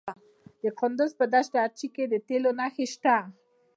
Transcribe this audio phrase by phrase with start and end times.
[0.61, 3.15] د کندز په دشت ارچي کې د تیلو نښې شته.